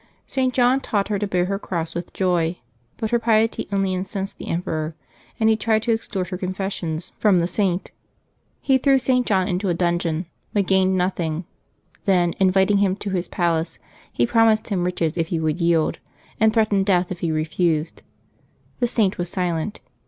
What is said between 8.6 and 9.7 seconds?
He threw St. John into